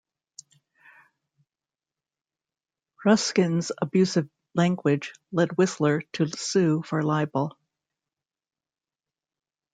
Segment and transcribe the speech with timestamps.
[3.05, 7.55] Ruskin's abusive language led Whistler to sue for libel.